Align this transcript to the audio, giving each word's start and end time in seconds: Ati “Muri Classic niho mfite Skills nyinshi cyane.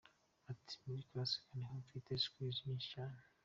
Ati 0.51 0.73
“Muri 0.83 1.07
Classic 1.09 1.45
niho 1.55 1.73
mfite 1.83 2.11
Skills 2.23 2.57
nyinshi 2.65 2.87
cyane. 2.95 3.19